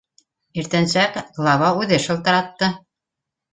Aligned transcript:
Иртәнсәк 0.61 1.19
глава 1.37 1.69
үҙе 1.83 2.01
шылтыратты. 2.09 2.73